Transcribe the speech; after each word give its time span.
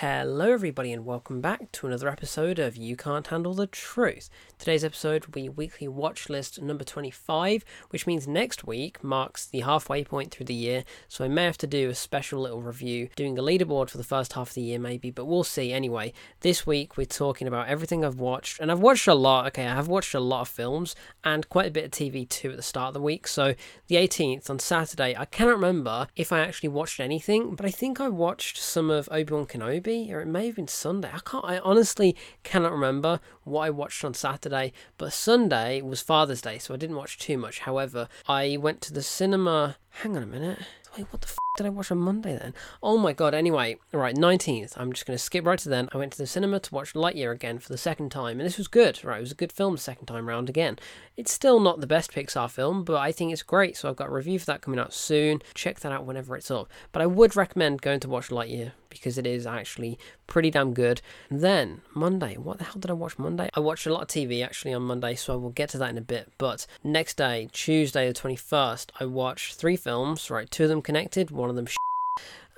Hello, 0.00 0.52
everybody, 0.52 0.92
and 0.92 1.04
welcome 1.04 1.40
back 1.40 1.72
to 1.72 1.88
another 1.88 2.08
episode 2.08 2.60
of 2.60 2.76
You 2.76 2.94
Can't 2.94 3.26
Handle 3.26 3.52
the 3.52 3.66
Truth. 3.66 4.30
Today's 4.56 4.84
episode 4.84 5.26
will 5.26 5.32
be 5.32 5.48
weekly 5.48 5.88
watch 5.88 6.28
list 6.28 6.62
number 6.62 6.84
25, 6.84 7.64
which 7.90 8.06
means 8.06 8.28
next 8.28 8.64
week 8.64 9.02
marks 9.02 9.46
the 9.46 9.62
halfway 9.62 10.04
point 10.04 10.30
through 10.30 10.46
the 10.46 10.54
year, 10.54 10.84
so 11.08 11.24
I 11.24 11.28
may 11.28 11.46
have 11.46 11.58
to 11.58 11.66
do 11.66 11.90
a 11.90 11.96
special 11.96 12.40
little 12.40 12.62
review, 12.62 13.08
doing 13.16 13.36
a 13.40 13.42
leaderboard 13.42 13.90
for 13.90 13.98
the 13.98 14.04
first 14.04 14.34
half 14.34 14.50
of 14.50 14.54
the 14.54 14.62
year, 14.62 14.78
maybe, 14.78 15.10
but 15.10 15.24
we'll 15.24 15.42
see. 15.42 15.72
Anyway, 15.72 16.12
this 16.42 16.64
week 16.64 16.96
we're 16.96 17.04
talking 17.04 17.48
about 17.48 17.66
everything 17.66 18.04
I've 18.04 18.20
watched, 18.20 18.60
and 18.60 18.70
I've 18.70 18.78
watched 18.78 19.08
a 19.08 19.14
lot. 19.14 19.48
Okay, 19.48 19.66
I 19.66 19.74
have 19.74 19.88
watched 19.88 20.14
a 20.14 20.20
lot 20.20 20.42
of 20.42 20.48
films 20.48 20.94
and 21.24 21.48
quite 21.48 21.66
a 21.66 21.72
bit 21.72 21.86
of 21.86 21.90
TV 21.90 22.28
too 22.28 22.50
at 22.52 22.56
the 22.56 22.62
start 22.62 22.90
of 22.90 22.94
the 22.94 23.02
week. 23.02 23.26
So, 23.26 23.56
the 23.88 23.96
18th 23.96 24.48
on 24.48 24.60
Saturday, 24.60 25.16
I 25.16 25.24
cannot 25.24 25.56
remember 25.56 26.06
if 26.14 26.30
I 26.30 26.38
actually 26.38 26.68
watched 26.68 27.00
anything, 27.00 27.56
but 27.56 27.66
I 27.66 27.72
think 27.72 28.00
I 28.00 28.08
watched 28.08 28.58
some 28.58 28.90
of 28.90 29.08
Obi 29.10 29.34
Wan 29.34 29.44
Kenobi 29.44 29.87
or 29.88 30.20
it 30.20 30.26
may 30.26 30.46
have 30.46 30.56
been 30.56 30.68
Sunday. 30.68 31.10
I 31.12 31.20
can't. 31.24 31.44
I 31.44 31.58
honestly 31.60 32.14
cannot 32.42 32.72
remember 32.72 33.20
what 33.44 33.62
I 33.62 33.70
watched 33.70 34.04
on 34.04 34.14
Saturday. 34.14 34.72
But 34.98 35.12
Sunday 35.12 35.80
was 35.80 36.02
Father's 36.02 36.42
Day, 36.42 36.58
so 36.58 36.74
I 36.74 36.76
didn't 36.76 36.96
watch 36.96 37.18
too 37.18 37.38
much. 37.38 37.60
However, 37.60 38.08
I 38.28 38.58
went 38.60 38.82
to 38.82 38.92
the 38.92 39.02
cinema. 39.02 39.76
Hang 40.02 40.16
on 40.16 40.22
a 40.22 40.26
minute. 40.26 40.58
Wait, 40.96 41.06
what 41.10 41.22
the 41.22 41.28
f- 41.28 41.38
did 41.56 41.66
I 41.66 41.70
watch 41.70 41.90
on 41.90 41.98
Monday 41.98 42.36
then? 42.36 42.54
Oh 42.82 42.98
my 42.98 43.12
god. 43.12 43.34
Anyway, 43.34 43.78
right, 43.92 44.14
19th. 44.14 44.74
I'm 44.76 44.92
just 44.92 45.06
going 45.06 45.16
to 45.16 45.22
skip 45.22 45.44
right 45.44 45.58
to 45.58 45.68
then. 45.68 45.88
I 45.92 45.98
went 45.98 46.12
to 46.12 46.18
the 46.18 46.26
cinema 46.26 46.60
to 46.60 46.74
watch 46.74 46.94
Lightyear 46.94 47.32
again 47.32 47.58
for 47.58 47.68
the 47.68 47.78
second 47.78 48.10
time, 48.10 48.38
and 48.38 48.46
this 48.46 48.58
was 48.58 48.68
good. 48.68 49.02
Right, 49.04 49.18
it 49.18 49.22
was 49.22 49.32
a 49.32 49.36
good 49.36 49.52
film 49.52 49.74
the 49.74 49.80
second 49.80 50.06
time 50.06 50.28
round 50.28 50.48
again. 50.48 50.78
It's 51.16 51.32
still 51.32 51.60
not 51.60 51.80
the 51.80 51.86
best 51.86 52.12
Pixar 52.12 52.50
film, 52.50 52.84
but 52.84 52.96
I 52.96 53.12
think 53.12 53.32
it's 53.32 53.42
great. 53.42 53.76
So 53.76 53.88
I've 53.88 53.96
got 53.96 54.08
a 54.08 54.12
review 54.12 54.38
for 54.38 54.46
that 54.46 54.60
coming 54.60 54.80
out 54.80 54.92
soon. 54.92 55.42
Check 55.54 55.80
that 55.80 55.92
out 55.92 56.04
whenever 56.04 56.36
it's 56.36 56.50
up. 56.50 56.68
But 56.92 57.02
I 57.02 57.06
would 57.06 57.36
recommend 57.36 57.82
going 57.82 58.00
to 58.00 58.08
watch 58.08 58.28
Lightyear 58.28 58.72
because 58.98 59.18
it 59.18 59.26
is 59.26 59.46
actually 59.46 59.98
pretty 60.26 60.50
damn 60.50 60.74
good. 60.74 61.00
Then 61.30 61.80
Monday, 61.94 62.36
what 62.36 62.58
the 62.58 62.64
hell 62.64 62.78
did 62.78 62.90
I 62.90 62.94
watch 62.94 63.18
Monday? 63.18 63.48
I 63.54 63.60
watched 63.60 63.86
a 63.86 63.92
lot 63.92 64.02
of 64.02 64.08
TV 64.08 64.44
actually 64.44 64.74
on 64.74 64.82
Monday, 64.82 65.14
so 65.14 65.32
I 65.32 65.36
will 65.36 65.50
get 65.50 65.70
to 65.70 65.78
that 65.78 65.90
in 65.90 65.98
a 65.98 66.02
bit. 66.02 66.32
But 66.38 66.66
next 66.84 67.16
day, 67.16 67.48
Tuesday 67.52 68.08
the 68.08 68.14
21st, 68.14 68.90
I 69.00 69.04
watched 69.06 69.54
three 69.54 69.76
films, 69.76 70.30
right? 70.30 70.50
Two 70.50 70.64
of 70.64 70.68
them 70.68 70.82
connected, 70.82 71.30
one 71.30 71.50
of 71.50 71.56
them 71.56 71.66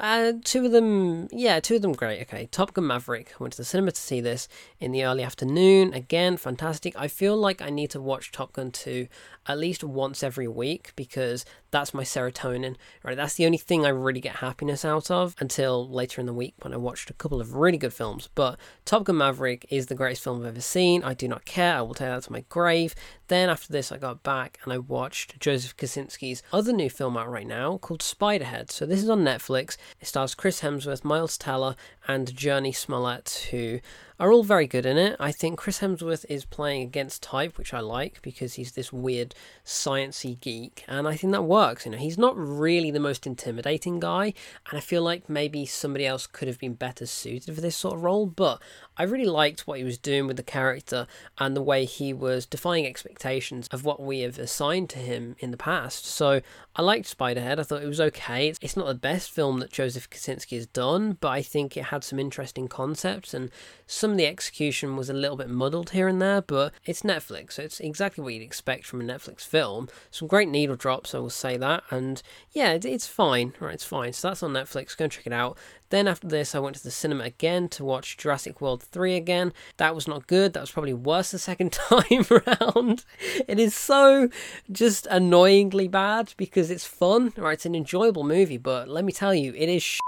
uh, 0.01 0.33
two 0.45 0.65
of 0.65 0.73
them, 0.73 1.29
yeah, 1.31 1.61
two 1.61 1.77
of 1.77 1.83
them 1.83 1.93
great. 1.93 2.23
Okay, 2.23 2.49
Top 2.51 2.73
Gun 2.73 2.87
Maverick. 2.87 3.33
I 3.33 3.43
went 3.43 3.53
to 3.53 3.59
the 3.59 3.65
cinema 3.65 3.93
to 3.93 4.01
see 4.01 4.23
this 4.23 4.49
in 4.81 4.93
the 4.93 5.05
early 5.05 5.23
afternoon. 5.23 5.93
Again, 5.93 6.39
fantastic. 6.39 6.95
I 6.97 7.07
feel 7.07 7.37
like 7.37 7.61
I 7.61 7.69
need 7.69 7.91
to 7.91 8.01
watch 8.01 8.33
Top 8.33 8.55
Gun 8.55 8.71
2 8.71 9.07
at 9.47 9.59
least 9.59 9.85
once 9.85 10.23
every 10.23 10.49
week 10.49 10.93
because 10.97 11.45
that's 11.71 11.93
my 11.93 12.03
serotonin, 12.03 12.77
right? 13.03 13.17
That's 13.17 13.35
the 13.35 13.47
only 13.47 13.59
thing 13.59 13.85
I 13.85 13.91
really 13.91 14.21
get 14.21 14.37
happiness 14.37 14.85
out 14.85 15.11
of 15.11 15.35
until 15.39 15.89
later 15.89 16.21
in 16.21 16.27
the 16.27 16.33
week 16.33 16.55
when 16.61 16.73
I 16.73 16.79
watched 16.79 17.11
a 17.11 17.15
couple 17.15 17.41
of 17.41 17.55
really 17.55 17.79
good 17.79 17.93
films. 17.93 18.29
But 18.35 18.59
Top 18.85 19.05
Gun 19.05 19.19
Maverick 19.19 19.67
is 19.69 19.87
the 19.87 19.95
greatest 19.95 20.25
film 20.25 20.41
I've 20.41 20.49
ever 20.49 20.61
seen. 20.61 21.05
I 21.05 21.15
do 21.15 21.29
not 21.29 21.45
care. 21.45 21.77
I 21.77 21.83
will 21.83 21.95
take 21.95 22.09
that 22.09 22.23
to 22.25 22.33
my 22.33 22.45
grave. 22.49 22.95
Then 23.31 23.49
after 23.49 23.73
this, 23.73 23.93
I 23.93 23.97
got 23.97 24.25
back 24.25 24.59
and 24.65 24.73
I 24.73 24.79
watched 24.79 25.39
Joseph 25.39 25.77
Kosinski's 25.77 26.43
other 26.53 26.73
new 26.73 26.91
film 26.91 27.17
out 27.17 27.31
right 27.31 27.47
now 27.47 27.79
called 27.79 28.01
Spiderhead. 28.01 28.73
So 28.73 28.85
this 28.85 29.05
is 29.05 29.09
on 29.09 29.23
Netflix. 29.23 29.77
It 30.01 30.09
stars 30.09 30.35
Chris 30.35 30.63
Hemsworth, 30.63 31.05
Miles 31.05 31.39
Teller, 31.39 31.77
and 32.09 32.27
Jurnee 32.27 32.75
Smollett, 32.75 33.47
who 33.53 33.79
are 34.19 34.33
all 34.33 34.43
very 34.43 34.67
good 34.67 34.85
in 34.85 34.99
it. 34.99 35.17
I 35.21 35.31
think 35.31 35.59
Chris 35.59 35.79
Hemsworth 35.79 36.27
is 36.29 36.45
playing 36.45 36.83
against 36.83 37.23
type, 37.23 37.57
which 37.57 37.73
I 37.73 37.79
like 37.79 38.21
because 38.21 38.55
he's 38.55 38.73
this 38.73 38.93
weird 38.93 39.35
sciency 39.65 40.39
geek, 40.41 40.85
and 40.89 41.07
I 41.07 41.15
think 41.17 41.33
that 41.33 41.43
works. 41.43 41.87
You 41.87 41.93
know, 41.93 41.99
he's 41.99 42.19
not 42.19 42.37
really 42.37 42.91
the 42.91 42.99
most 42.99 43.29
intimidating 43.29 44.01
guy, 44.01 44.35
and 44.69 44.77
I 44.77 44.81
feel 44.81 45.03
like 45.03 45.31
maybe 45.31 45.65
somebody 45.67 46.05
else 46.05 46.27
could 46.27 46.49
have 46.49 46.59
been 46.59 46.75
better 46.75 47.07
suited 47.07 47.55
for 47.55 47.61
this 47.61 47.77
sort 47.77 47.95
of 47.95 48.03
role. 48.03 48.27
But 48.27 48.61
I 48.99 49.05
really 49.05 49.25
liked 49.25 49.69
what 49.69 49.79
he 49.79 49.85
was 49.85 49.97
doing 49.99 50.27
with 50.27 50.37
the 50.37 50.43
character 50.43 51.07
and 51.39 51.57
the 51.57 51.63
way 51.63 51.85
he 51.85 52.13
was 52.13 52.45
defying 52.45 52.87
expectations 52.87 53.20
of 53.73 53.85
what 53.85 54.01
we 54.01 54.21
have 54.21 54.39
assigned 54.39 54.91
to 54.91 54.99
him 54.99 55.37
in 55.39 55.51
the 55.51 55.57
past. 55.57 56.07
So 56.07 56.41
I 56.77 56.83
liked 56.83 57.17
Spiderhead. 57.17 57.59
I 57.59 57.63
thought 57.63 57.83
it 57.83 57.89
was 57.89 58.01
okay. 58.01 58.53
It's 58.61 58.77
not 58.77 58.87
the 58.87 58.95
best 58.95 59.31
film 59.31 59.61
that 59.61 59.73
Joseph 59.73 60.09
Kosinski 60.11 60.57
has 60.57 60.67
done, 60.67 61.19
but 61.21 61.29
I 61.29 61.43
think 61.43 61.77
it 61.77 61.85
had 61.85 62.05
some 62.05 62.19
interesting 62.19 62.69
concepts 62.69 63.35
and 63.35 63.51
some 63.87 64.13
of 64.13 64.17
the 64.17 64.27
execution 64.27 64.97
was 64.97 65.11
a 65.11 65.15
little 65.15 65.37
bit 65.37 65.49
muddled 65.49 65.91
here 65.91 66.07
and 66.07 66.23
there, 66.23 66.41
but 66.41 66.73
it's 66.85 67.03
Netflix, 67.03 67.55
so 67.55 67.63
it's 67.63 67.81
exactly 67.81 68.23
what 68.23 68.35
you'd 68.35 68.43
expect 68.43 68.87
from 68.87 69.01
a 69.01 69.05
Netflix 69.05 69.41
film. 69.41 69.89
Some 70.11 70.29
great 70.29 70.49
needle 70.49 70.77
drops, 70.77 71.15
I 71.15 71.19
will 71.19 71.29
say 71.29 71.57
that, 71.57 71.83
and 71.91 72.23
yeah, 72.53 72.79
it's 72.83 73.07
fine, 73.07 73.55
right? 73.59 73.75
It's 73.75 73.85
fine. 73.85 74.13
So 74.13 74.29
that's 74.29 74.43
on 74.43 74.53
Netflix. 74.53 74.97
Go 74.97 75.05
and 75.05 75.13
check 75.13 75.27
it 75.27 75.33
out. 75.33 75.59
Then 75.91 76.09
after 76.09 76.29
this, 76.29 76.55
I 76.55 76.61
went 76.61 76.77
to 76.77 76.83
the 76.83 76.91
cinema 76.91 77.25
again 77.25 77.69
to 77.71 77.85
watch 77.85 78.17
Jurassic 78.17 78.61
World 78.61 78.83
3 78.83 79.17
again. 79.17 79.53
That 79.77 79.95
was 79.95 80.09
not 80.09 80.27
good. 80.27 80.53
That 80.53 80.61
was 80.61 80.71
probably 80.71 80.95
worse 80.95 81.33
the 81.33 81.39
second 81.39 81.73
time 81.91 82.25
around. 82.31 83.05
It 83.47 83.59
is 83.59 83.75
so 83.75 84.29
just 84.71 85.07
annoyingly 85.11 85.89
bad 85.89 86.33
because 86.37 86.71
it's 86.71 86.85
fun, 86.85 87.33
right? 87.37 87.55
It's 87.55 87.67
an 87.67 87.75
enjoyable 87.75 88.25
movie, 88.25 88.59
but 88.59 88.89
let 88.89 89.05
me 89.05 89.13
tell 89.13 89.35
you, 89.35 89.53
it 89.55 89.69
is 89.69 89.83
sh- 89.83 89.99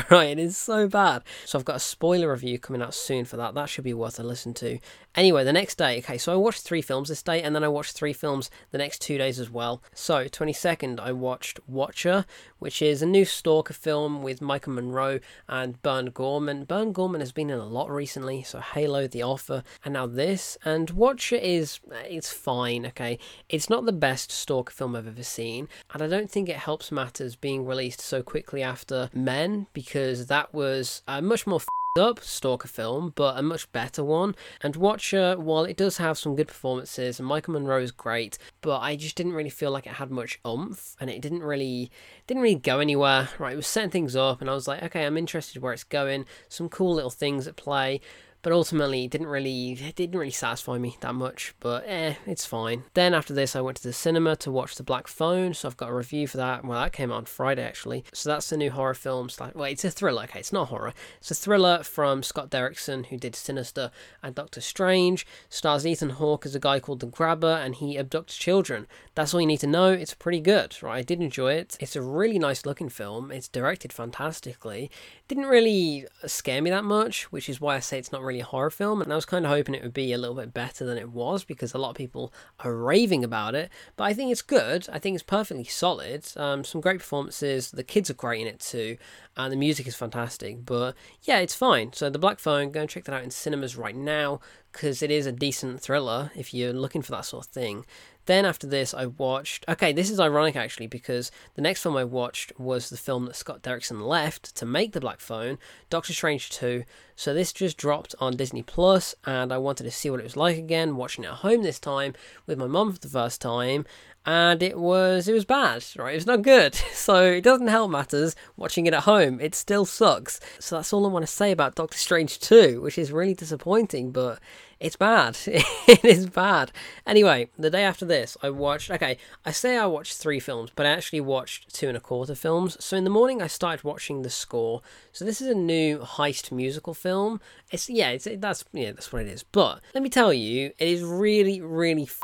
right? 0.10 0.30
It 0.30 0.38
is 0.38 0.56
so 0.56 0.88
bad. 0.88 1.22
So 1.44 1.58
I've 1.58 1.64
got 1.64 1.76
a 1.76 1.80
spoiler 1.80 2.30
review 2.30 2.58
coming 2.58 2.82
out 2.82 2.94
soon 2.94 3.24
for 3.24 3.36
that. 3.36 3.54
That 3.54 3.68
should 3.68 3.84
be 3.84 3.94
worth 3.94 4.18
a 4.18 4.22
listen 4.22 4.54
to. 4.54 4.78
Anyway, 5.14 5.44
the 5.44 5.52
next 5.52 5.76
day, 5.76 5.98
okay, 5.98 6.16
so 6.16 6.32
I 6.32 6.36
watched 6.36 6.62
three 6.62 6.80
films 6.80 7.10
this 7.10 7.22
day, 7.22 7.42
and 7.42 7.54
then 7.54 7.62
I 7.62 7.68
watched 7.68 7.94
three 7.94 8.14
films 8.14 8.50
the 8.70 8.78
next 8.78 9.00
two 9.02 9.18
days 9.18 9.38
as 9.38 9.50
well. 9.50 9.82
So, 9.92 10.24
22nd, 10.24 10.98
I 10.98 11.12
watched 11.12 11.60
Watcher, 11.68 12.24
which 12.58 12.80
is 12.80 13.02
a 13.02 13.06
new 13.06 13.26
Stalker 13.26 13.74
film 13.74 14.22
with 14.22 14.40
Maika 14.40 14.68
Monroe 14.68 15.20
and 15.48 15.82
Burn 15.82 16.06
Gorman. 16.06 16.64
Burn 16.64 16.92
Gorman 16.92 17.20
has 17.20 17.32
been 17.32 17.50
in 17.50 17.58
a 17.58 17.66
lot 17.66 17.90
recently, 17.90 18.42
so 18.42 18.60
Halo, 18.60 19.06
The 19.06 19.22
Offer, 19.22 19.64
and 19.84 19.92
now 19.92 20.06
this. 20.06 20.56
And 20.64 20.88
Watcher 20.90 21.36
is, 21.36 21.80
it's 21.90 22.32
fine, 22.32 22.86
okay? 22.86 23.18
It's 23.50 23.68
not 23.68 23.84
the 23.84 23.92
best 23.92 24.32
Stalker 24.32 24.72
film 24.72 24.96
I've 24.96 25.06
ever 25.06 25.22
seen, 25.22 25.68
and 25.92 26.02
I 26.02 26.06
don't 26.06 26.30
think 26.30 26.48
it 26.48 26.56
helps 26.56 26.90
matters 26.90 27.36
being 27.36 27.66
released 27.66 28.00
so 28.00 28.22
quickly 28.22 28.62
after 28.62 29.10
Men, 29.12 29.66
because 29.84 30.26
that 30.26 30.54
was 30.54 31.02
a 31.08 31.20
much 31.20 31.46
more 31.46 31.60
up 31.98 32.20
Stalker 32.20 32.68
film, 32.68 33.12
but 33.14 33.36
a 33.36 33.42
much 33.42 33.70
better 33.72 34.02
one. 34.02 34.34
And 34.62 34.76
Watcher, 34.76 35.36
while 35.36 35.64
it 35.64 35.76
does 35.76 35.98
have 35.98 36.16
some 36.16 36.34
good 36.34 36.48
performances, 36.48 37.20
Maika 37.20 37.48
Monroe 37.48 37.82
is 37.82 37.90
great, 37.90 38.38
but 38.62 38.78
I 38.78 38.96
just 38.96 39.14
didn't 39.14 39.34
really 39.34 39.50
feel 39.50 39.70
like 39.70 39.86
it 39.86 39.94
had 39.94 40.10
much 40.10 40.40
oomph, 40.46 40.96
and 41.00 41.10
it 41.10 41.20
didn't 41.20 41.42
really 41.42 41.90
didn't 42.26 42.42
really 42.42 42.54
go 42.54 42.78
anywhere. 42.78 43.28
Right, 43.38 43.52
it 43.52 43.56
was 43.56 43.66
setting 43.66 43.90
things 43.90 44.16
up, 44.16 44.40
and 44.40 44.48
I 44.48 44.54
was 44.54 44.66
like, 44.66 44.82
okay, 44.84 45.04
I'm 45.04 45.18
interested 45.18 45.60
where 45.60 45.72
it's 45.72 45.84
going. 45.84 46.24
Some 46.48 46.68
cool 46.68 46.94
little 46.94 47.10
things 47.10 47.46
at 47.46 47.56
play 47.56 48.00
but 48.42 48.52
ultimately 48.52 49.06
didn't 49.08 49.28
really 49.28 49.72
it 49.72 49.94
didn't 49.94 50.18
really 50.18 50.30
satisfy 50.30 50.78
me 50.78 50.96
that 51.00 51.14
much 51.14 51.54
but 51.60 51.84
eh 51.86 52.14
it's 52.26 52.44
fine. 52.44 52.84
Then 52.94 53.14
after 53.14 53.32
this 53.32 53.56
i 53.56 53.60
went 53.60 53.76
to 53.78 53.82
the 53.82 53.92
cinema 53.92 54.36
to 54.36 54.50
watch 54.50 54.74
the 54.74 54.82
black 54.82 55.06
phone 55.06 55.54
so 55.54 55.68
i've 55.68 55.76
got 55.76 55.90
a 55.90 55.94
review 55.94 56.26
for 56.26 56.36
that. 56.38 56.64
Well 56.64 56.80
that 56.80 56.92
came 56.92 57.10
out 57.12 57.16
on 57.16 57.24
friday 57.24 57.64
actually. 57.64 58.04
So 58.12 58.28
that's 58.28 58.50
the 58.50 58.56
new 58.56 58.70
horror 58.70 58.94
film 58.94 59.28
like 59.38 59.54
well 59.54 59.70
it's 59.70 59.84
a 59.84 59.90
thriller 59.90 60.24
okay 60.24 60.40
it's 60.40 60.52
not 60.52 60.68
horror. 60.68 60.92
It's 61.18 61.30
a 61.30 61.34
thriller 61.34 61.82
from 61.82 62.22
scott 62.22 62.50
derrickson 62.50 63.06
who 63.06 63.16
did 63.16 63.36
sinister 63.36 63.90
and 64.22 64.34
doctor 64.34 64.60
strange. 64.60 65.26
Stars 65.48 65.86
ethan 65.86 66.10
hawke 66.10 66.44
as 66.44 66.54
a 66.54 66.60
guy 66.60 66.80
called 66.80 67.00
the 67.00 67.06
grabber 67.06 67.60
and 67.62 67.76
he 67.76 67.96
abducts 67.96 68.38
children. 68.38 68.86
That's 69.14 69.32
all 69.32 69.40
you 69.40 69.46
need 69.46 69.60
to 69.60 69.66
know. 69.66 69.92
It's 69.92 70.14
pretty 70.14 70.40
good 70.40 70.76
right? 70.82 70.98
I 70.98 71.02
did 71.02 71.20
enjoy 71.20 71.54
it. 71.54 71.76
It's 71.80 71.96
a 71.96 72.02
really 72.02 72.38
nice 72.38 72.66
looking 72.66 72.88
film. 72.88 73.30
It's 73.30 73.48
directed 73.48 73.92
fantastically. 73.92 74.90
Didn't 75.28 75.46
really 75.46 76.06
scare 76.26 76.60
me 76.60 76.70
that 76.70 76.84
much 76.84 77.24
which 77.32 77.48
is 77.48 77.60
why 77.60 77.76
i 77.76 77.80
say 77.80 77.98
it's 77.98 78.12
not 78.12 78.22
really 78.22 78.31
really 78.32 78.40
a 78.40 78.44
horror 78.44 78.70
film, 78.70 79.02
and 79.02 79.12
I 79.12 79.16
was 79.16 79.24
kind 79.24 79.44
of 79.44 79.50
hoping 79.50 79.74
it 79.74 79.82
would 79.82 79.92
be 79.92 80.12
a 80.12 80.18
little 80.18 80.34
bit 80.34 80.54
better 80.54 80.84
than 80.84 80.98
it 80.98 81.10
was 81.10 81.44
because 81.44 81.74
a 81.74 81.78
lot 81.78 81.90
of 81.90 81.96
people 81.96 82.32
are 82.60 82.74
raving 82.74 83.24
about 83.24 83.54
it. 83.54 83.70
But 83.96 84.04
I 84.04 84.14
think 84.14 84.32
it's 84.32 84.42
good. 84.42 84.88
I 84.90 84.98
think 84.98 85.14
it's 85.14 85.22
perfectly 85.22 85.64
solid. 85.64 86.24
Um, 86.36 86.64
some 86.64 86.80
great 86.80 86.98
performances. 86.98 87.70
The 87.70 87.84
kids 87.84 88.10
are 88.10 88.14
great 88.14 88.40
in 88.40 88.46
it 88.46 88.60
too, 88.60 88.96
and 89.36 89.52
the 89.52 89.56
music 89.56 89.86
is 89.86 89.94
fantastic. 89.94 90.64
But 90.64 90.94
yeah, 91.22 91.38
it's 91.38 91.54
fine. 91.54 91.92
So 91.92 92.10
the 92.10 92.18
Black 92.18 92.38
Phone, 92.38 92.72
go 92.72 92.80
and 92.80 92.90
check 92.90 93.04
that 93.04 93.14
out 93.14 93.24
in 93.24 93.30
cinemas 93.30 93.76
right 93.76 93.96
now 93.96 94.40
because 94.72 95.02
it 95.02 95.10
is 95.10 95.26
a 95.26 95.32
decent 95.32 95.80
thriller 95.80 96.30
if 96.34 96.54
you're 96.54 96.72
looking 96.72 97.02
for 97.02 97.12
that 97.12 97.26
sort 97.26 97.46
of 97.46 97.52
thing. 97.52 97.84
Then 98.26 98.44
after 98.44 98.66
this, 98.66 98.94
I 98.94 99.06
watched. 99.06 99.64
Okay, 99.68 99.92
this 99.92 100.10
is 100.10 100.20
ironic 100.20 100.56
actually 100.56 100.86
because 100.86 101.30
the 101.54 101.62
next 101.62 101.82
film 101.82 101.96
I 101.96 102.04
watched 102.04 102.58
was 102.58 102.88
the 102.88 102.96
film 102.96 103.26
that 103.26 103.36
Scott 103.36 103.62
Derrickson 103.62 104.02
left 104.06 104.54
to 104.56 104.66
make 104.66 104.92
the 104.92 105.00
Black 105.00 105.20
Phone, 105.20 105.58
Doctor 105.90 106.12
Strange 106.12 106.50
2. 106.50 106.84
So 107.16 107.34
this 107.34 107.52
just 107.52 107.76
dropped 107.76 108.14
on 108.20 108.36
Disney 108.36 108.62
Plus, 108.62 109.14
and 109.24 109.52
I 109.52 109.58
wanted 109.58 109.84
to 109.84 109.90
see 109.90 110.10
what 110.10 110.20
it 110.20 110.24
was 110.24 110.36
like 110.36 110.56
again, 110.56 110.96
watching 110.96 111.24
it 111.24 111.28
at 111.28 111.34
home 111.34 111.62
this 111.62 111.78
time 111.78 112.14
with 112.46 112.58
my 112.58 112.66
mum 112.66 112.92
for 112.92 112.98
the 112.98 113.08
first 113.08 113.40
time, 113.40 113.84
and 114.24 114.62
it 114.62 114.78
was 114.78 115.26
it 115.26 115.32
was 115.32 115.44
bad 115.44 115.84
right 115.96 116.12
it 116.12 116.16
was 116.16 116.26
not 116.26 116.42
good 116.42 116.74
so 116.92 117.24
it 117.24 117.40
doesn't 117.42 117.66
help 117.66 117.90
matters 117.90 118.36
watching 118.56 118.86
it 118.86 118.94
at 118.94 119.02
home 119.02 119.40
it 119.40 119.54
still 119.54 119.84
sucks 119.84 120.38
so 120.60 120.76
that's 120.76 120.92
all 120.92 121.04
i 121.04 121.08
want 121.08 121.24
to 121.24 121.32
say 121.32 121.50
about 121.50 121.74
doctor 121.74 121.98
strange 121.98 122.38
2 122.38 122.80
which 122.80 122.98
is 122.98 123.10
really 123.10 123.34
disappointing 123.34 124.12
but 124.12 124.38
It's 124.82 124.96
bad. 124.96 125.38
it 125.46 126.04
is 126.04 126.28
bad. 126.28 126.72
Anyway, 127.06 127.48
the 127.56 127.70
day 127.70 127.84
after 127.84 128.04
this, 128.04 128.36
I 128.42 128.50
watched. 128.50 128.90
Okay, 128.90 129.16
I 129.46 129.52
say 129.52 129.78
I 129.78 129.86
watched 129.86 130.16
three 130.16 130.40
films, 130.40 130.72
but 130.74 130.86
I 130.86 130.90
actually 130.90 131.20
watched 131.20 131.72
two 131.72 131.86
and 131.86 131.96
a 131.96 132.00
quarter 132.00 132.34
films. 132.34 132.76
So 132.84 132.96
in 132.96 133.04
the 133.04 133.10
morning, 133.10 133.40
I 133.40 133.46
started 133.46 133.84
watching 133.84 134.22
The 134.22 134.30
Score. 134.30 134.82
So 135.12 135.24
this 135.24 135.40
is 135.40 135.46
a 135.46 135.54
new 135.54 136.00
heist 136.00 136.50
musical 136.50 136.94
film. 136.94 137.40
It's 137.70 137.88
yeah, 137.88 138.10
it's 138.10 138.26
that's 138.38 138.64
yeah, 138.72 138.90
that's 138.90 139.12
what 139.12 139.22
it 139.22 139.28
is. 139.28 139.44
But 139.44 139.80
let 139.94 140.02
me 140.02 140.10
tell 140.10 140.32
you, 140.32 140.72
it 140.78 140.88
is 140.88 141.04
really, 141.04 141.60
really. 141.60 142.02
F- 142.02 142.20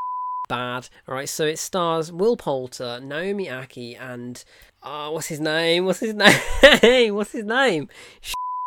bad. 0.48 0.88
All 1.06 1.14
right, 1.14 1.28
so 1.28 1.44
it 1.44 1.58
stars 1.58 2.10
Will 2.10 2.34
Poulter, 2.36 3.00
Naomi 3.00 3.46
Ackie, 3.46 4.00
and 4.00 4.42
uh, 4.82 5.10
what's 5.10 5.26
his 5.26 5.40
name? 5.40 5.84
What's 5.84 6.00
his 6.00 6.14
name? 6.82 7.14
what's 7.14 7.32
his 7.32 7.44
name? 7.44 7.88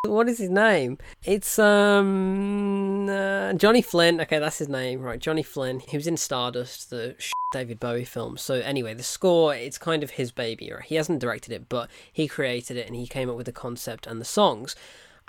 What 0.07 0.27
is 0.27 0.39
his 0.39 0.50
name? 0.50 0.98
It's 1.24 1.59
um 1.59 3.07
uh, 3.07 3.53
Johnny 3.53 3.81
Flynn. 3.81 4.19
Okay, 4.21 4.39
that's 4.39 4.57
his 4.57 4.68
name, 4.69 5.01
right? 5.01 5.19
Johnny 5.19 5.44
Flynn. 5.44 5.80
He 5.80 5.95
was 5.95 6.07
in 6.07 6.18
Stardust, 6.18 6.89
the 6.89 7.15
David 7.53 7.80
Bowie 7.80 8.06
film. 8.06 8.38
So 8.38 8.56
anyway, 8.56 8.95
the 8.95 9.03
score 9.03 9.53
it's 9.53 9.77
kind 9.77 10.03
of 10.03 10.12
his 10.12 10.31
baby. 10.31 10.71
Right? 10.71 10.83
He 10.83 10.95
hasn't 10.95 11.19
directed 11.19 11.53
it, 11.53 11.69
but 11.69 11.89
he 12.12 12.27
created 12.27 12.77
it 12.77 12.88
and 12.88 12.95
he 12.95 13.06
came 13.06 13.30
up 13.30 13.38
with 13.38 13.45
the 13.45 13.51
concept 13.51 14.07
and 14.07 14.19
the 14.19 14.25
songs. 14.25 14.75